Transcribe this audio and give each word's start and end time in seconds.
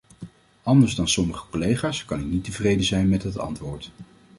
Anders 0.63 0.95
dan 0.95 1.07
sommige 1.07 1.49
collega's 1.49 2.05
kan 2.05 2.19
ik 2.19 2.25
niet 2.25 2.43
tevreden 2.43 2.83
zijn 2.85 3.09
met 3.09 3.23
het 3.23 3.37
antwoord. 3.37 3.91